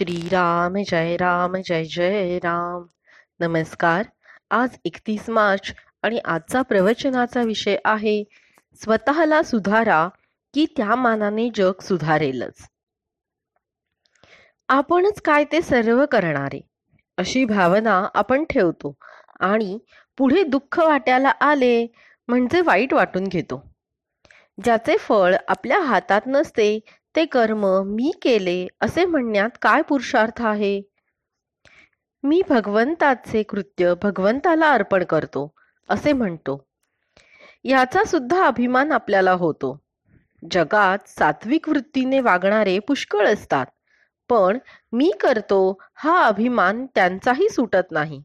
श्रीराम 0.00 0.76
जय 0.88 1.16
राम 1.16 1.56
जय 1.64 1.84
जय 1.84 2.38
राम. 2.38 2.82
नमस्कार. 3.40 4.02
आज 4.50 4.68
एकतीस 4.84 5.30
मार्च 5.30 5.74
आणि 6.02 6.18
आजचा 6.24 6.62
प्रवचनाचा 6.62 7.42
विषय 7.42 7.76
आहे 7.84 8.24
स्वतःला 8.74 9.42
सुधारा 9.42 10.08
की 10.54 10.66
त्या 10.76 10.94
मानाने 10.94 11.48
जग 11.54 11.72
सुधारेलच. 11.82 12.68
आपणच 14.68 15.20
काय 15.22 15.44
ते 15.44 15.62
सर्व 15.62 16.06
करणारे 16.06 16.60
अशी 17.18 17.44
भावना 17.44 18.08
आपण 18.14 18.44
ठेवतो 18.44 18.94
आणि 19.40 19.78
पुढे 20.18 20.42
दुःख 20.42 20.78
वाट्याला 20.78 21.28
आले 21.28 21.86
म्हणजे 22.28 22.60
वाईट 22.60 22.94
वाटून 22.94 23.24
घेतो. 23.24 23.70
ज्याचे 24.64 24.96
फळ 24.96 25.34
आपल्या 25.48 25.80
हातात 25.80 26.20
नसते 26.26 26.80
ते 27.14 27.24
कर्म 27.24 27.66
मी 27.86 28.10
केले 28.22 28.66
असे 28.80 29.04
म्हणण्यात 29.04 29.50
काय 29.62 29.82
पुरुषार्थ 29.82 30.42
आहे? 30.42 30.82
मी 32.22 32.42
भगवंताचे 32.48 33.42
कृत्य 33.42 33.94
भगवंताला 34.02 34.70
अर्पण 34.70 35.04
करतो 35.04 35.54
असे 35.88 36.12
म्हणतो. 36.12 36.66
याचा 37.64 38.04
सुद्धा 38.04 38.46
अभिमान 38.46 38.92
आपल्याला 38.92 39.32
होतो. 39.32 39.78
जगात 40.50 41.08
सात्विक 41.08 41.68
वृत्तीने 41.68 42.20
वागणारे 42.20 42.78
पुष्कळ 42.78 43.26
असतात 43.26 43.66
पण 44.28 44.58
मी 44.92 45.12
करतो 45.20 45.78
हा 45.94 46.24
अभिमान 46.24 46.86
त्यांचाही 46.94 47.48
सुटत 47.48 47.90
नाही. 47.90 48.22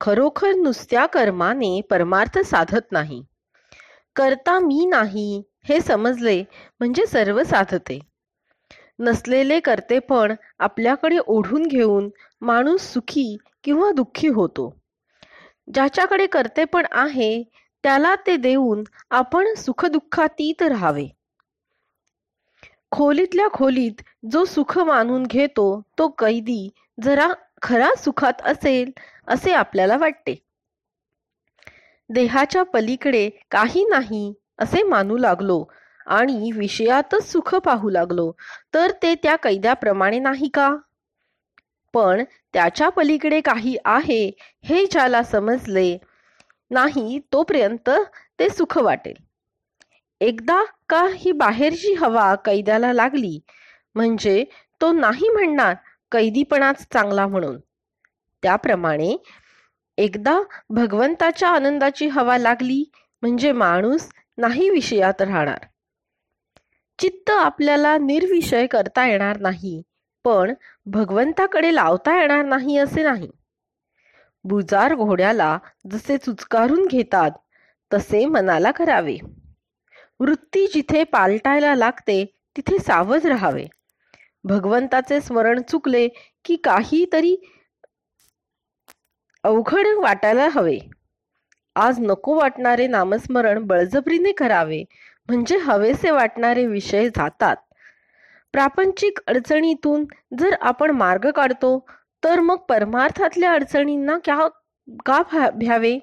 खरोखर 0.00 0.52
नुसत्या 0.54 1.06
कर्माने 1.06 1.80
परमार्थ 1.90 2.38
साधत 2.38 2.92
नाही. 2.92 3.22
करता 4.16 4.58
मी 4.58 4.86
नाही 4.86 5.42
हे 5.68 5.80
समजले 5.80 6.42
म्हणजे 6.80 7.06
सर्व 7.06 7.42
साधते. 7.42 7.98
नसलेले 9.00 9.58
करते 9.60 9.98
पण 9.98 10.34
आपल्याकडे 10.58 11.18
ओढून 11.26 11.66
घेऊन 11.66 12.08
माणूस 12.42 12.92
सुखी 12.92 13.36
किंवा 13.64 13.90
दुःखी 13.92 14.28
होतो. 14.28 14.70
ज्याच्याकडे 15.74 16.26
करते 16.26 16.64
पण 16.64 16.86
आहे 16.92 17.42
त्याला 17.84 18.14
ते 18.26 18.36
देऊन 18.36 18.82
आपण 19.10 19.54
सुखदुःखातीत 19.54 20.62
राहावे. 20.62 21.06
खोलीतल्या 22.90 23.48
खोलीत 23.52 24.02
जो 24.32 24.44
सुख 24.44 24.78
मानून 24.78 25.22
घेतो 25.22 25.68
तो 25.98 26.08
कैदी 26.08 26.68
जरा 27.02 27.28
खरा 27.62 27.94
सुखात 27.98 28.42
असेल 28.42 28.90
असे 29.26 29.52
आपल्याला 29.52 29.96
वाटते. 29.96 30.34
देहाच्या 32.10 32.62
पलीकडे 32.62 33.28
काही 33.50 33.84
नाही 33.84 34.32
असे 34.58 34.82
मानू 34.82 35.16
लागलो 35.16 35.64
आणि 36.06 36.50
विषयातच 36.52 37.32
सुख 37.32 37.54
पाहू 37.54 37.90
लागलो. 37.90 38.32
तर 38.74 38.90
ते 39.02 39.14
त्या 39.14 39.36
कैद्याप्रमाणे 39.36 40.18
नाही 40.18 40.48
का? 40.48 40.76
पण 41.94 42.24
त्याच्या 42.52 42.88
पलीकडे 42.88 43.40
काही 43.40 43.76
आहे 43.84 44.30
हे 44.64 44.86
ज्याला 44.86 45.22
समजले 45.22 45.98
नाही 46.70 47.18
तोपर्यंत 47.32 47.90
ते 48.38 48.48
सुख 48.48 48.78
वाटेल. 48.78 49.14
एकदा 50.20 50.64
का 50.88 51.06
ही 51.14 51.32
बाहेरची 51.32 51.94
हवा 51.94 52.34
कैद्याला 52.34 52.92
लागली? 52.92 53.40
म्हणजे 53.94 54.44
तो 54.80 54.92
नाही 54.92 55.28
म्हणणार 55.28 55.74
कैदीपणाच 56.12 56.86
चांगला 56.92 57.26
म्हणून. 57.26 57.58
त्याप्रमाणे 58.42 59.16
एकदा 59.98 60.40
भगवंताच्या 60.70 61.48
आनंदाची 61.48 62.06
हवा 62.06 62.38
लागली 62.38 62.90
म्हणजे 63.22 63.52
माणूस 63.52 64.08
नाही 64.38 64.70
विषयात 64.70 65.22
राहणार. 65.22 65.58
चित्त 66.98 67.30
आपल्याला 67.30 67.98
निर्विषय 67.98 68.66
करता 68.66 69.06
येणार 69.06 69.40
नाही 69.40 69.82
पण 70.24 70.54
भगवंताकडे 70.86 71.74
लावता 71.74 72.20
येणार 72.20 72.44
नाही 72.44 72.78
असे 72.78 73.02
नाही. 73.02 73.30
बुजार 74.44 74.94
घोड्याला 74.94 75.58
जसे 75.90 76.16
चुचकारून 76.16 76.86
घेतात 76.86 77.30
तसे 77.94 78.24
मनाला 78.26 78.70
करावे. 78.70 79.18
वृत्ती 80.20 80.66
जिथे 80.66 81.04
पालटायला 81.04 81.74
लागते 81.74 82.24
तिथे 82.56 82.78
सावध 82.78 83.26
राहावे. 83.26 83.66
भगवंताचे 84.44 85.20
स्मरण 85.20 85.62
चुकले 85.62 86.08
की 86.44 86.56
काहीतरी 86.56 87.36
अवघड 89.44 89.86
वाटायला 89.96 90.48
हवे. 90.48 90.78
आज 91.78 91.98
नको 92.00 92.34
वाटणारे 92.34 92.86
नामस्मरण 92.86 93.58
बळजबरीने 93.64 94.32
करावे 94.32 94.84
म्हणजे 95.28 95.56
हवेसे 95.56 96.10
वाटणारे 96.10 96.66
विषय 96.66 97.08
जातात. 97.08 97.56
प्रापंचिक 98.52 99.18
अडचणीतून 99.26 100.04
जर 100.38 100.54
आपण 100.60 100.90
मार्ग 100.90 101.30
काढतो 101.30 101.86
तर 102.24 102.40
मग 102.40 102.56
परमार्थातल्या 102.56 103.52
अडचणींना 103.52 104.18
क्या 104.24 104.48
का 105.06 105.22
भ्यावे? 105.54 105.98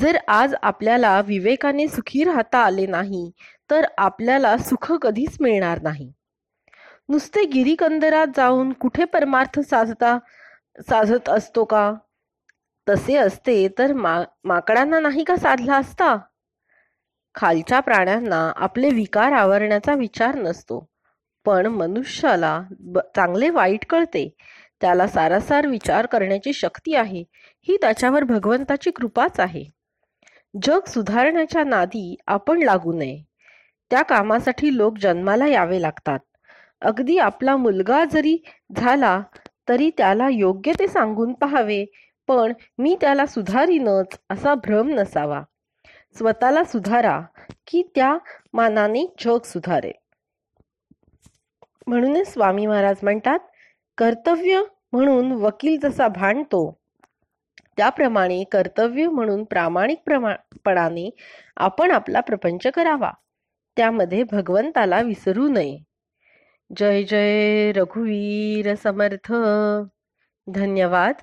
जर 0.00 0.16
आज 0.28 0.54
आपल्याला 0.62 1.20
विवेकाने 1.20 1.88
सुखी 1.88 2.24
राहता 2.24 2.58
आले 2.58 2.86
नाही 2.86 3.30
तर 3.70 3.84
आपल्याला 3.98 4.56
सुख 4.58 4.92
कधीच 4.92 5.36
मिळणार 5.40 5.82
नाही. 5.82 6.12
नुसते 7.08 7.44
गिरीकंदरात 7.44 8.26
जाऊन 8.36 8.72
कुठे 8.72 9.04
परमार्थ 9.04 9.60
साधता 9.60 10.18
साधत 10.90 11.28
असतो 11.28 11.64
का? 11.64 11.94
तसे 12.88 13.16
असते 13.16 13.68
तर 13.78 13.92
मा 13.92 14.22
माकडांना 14.44 15.00
नाही 15.00 15.24
का 15.24 15.36
साधला 15.36 15.76
असता? 15.76 16.16
खालच्या 17.34 17.80
प्राण्यांना 17.80 18.52
आपले 18.56 18.88
विकार 18.88 19.32
आवरण्याचा 19.32 19.94
विचार 19.94 20.34
नसतो. 20.34 20.86
पण 21.46 21.66
मनुष्याला 21.66 22.62
चांगले 23.16 23.50
वाईट 23.50 23.86
कळते. 23.86 24.28
त्याला 24.80 25.06
सारासार 25.06 25.66
विचार 25.66 26.06
करण्याची 26.06 26.52
शक्ती 26.52 26.94
आहे. 26.94 27.24
ही 27.68 27.76
त्याच्यावर 27.80 28.24
भगवंताची 28.24 28.90
कृपाच 28.90 29.40
आहे. 29.40 29.64
जग 30.62 30.88
सुधारण्याच्या 30.88 31.64
नादी 31.64 32.16
आपण 32.26 32.62
लागू 32.62 32.92
नये. 32.92 33.22
त्या 33.90 34.02
कामासाठी 34.02 34.76
लोक 34.76 34.98
जन्माला 34.98 35.46
यावे 35.46 35.82
लागतात. 35.82 36.18
अगदी 36.82 37.18
आपला 37.18 37.56
मुलगा 37.56 38.04
जरी 38.04 38.36
झाला 38.76 39.20
तरी 39.68 39.90
त्याला 39.98 40.28
योग्य 40.28 40.72
ते 40.78 40.86
सांगून 40.88 41.32
पाहावे. 41.32 41.84
पण 42.26 42.52
मी 42.78 42.96
त्याला 43.00 43.26
सुधारीनच 43.26 44.18
असा 44.30 44.54
भ्रम 44.54 44.88
नसावा. 44.88 45.42
स्वतःला 46.16 46.64
सुधारा 46.64 47.20
की 47.66 47.82
त्या 47.94 48.18
मानाने 48.52 49.14
जग 49.20 49.38
सुधारेल. 49.44 49.92
म्हणूनच 51.86 52.32
स्वामी 52.32 52.66
महाराज 52.66 52.96
म्हणतात 53.02 53.38
कर्तव्य 53.98 54.62
म्हणून 54.92 55.32
वकील 55.32 55.78
जसा 55.80 56.08
भांडतो 56.08 56.78
त्याप्रमाणे 57.76 58.44
कर्तव्य 58.44 59.08
म्हणून 59.08 59.44
प्रामाणिक 59.44 59.98
प्रमाणपणाने 60.04 61.10
आपण 61.56 61.90
आपला 61.90 62.20
प्रपंच 62.20 62.66
करावा. 62.66 63.10
त्यामध्ये 63.76 64.22
भगवंताला 64.22 65.00
विसरू 65.00 65.48
नये. 65.48 65.78
जय 66.76 67.02
जय 67.02 67.72
रघुवीर 67.72 68.74
समर्थ. 68.74 69.32
धन्यवाद. 70.46 71.14